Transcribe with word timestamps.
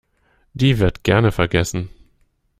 Die 0.53 0.79
wird 0.79 1.03
gerne 1.03 1.31
vergessen. 1.31 1.91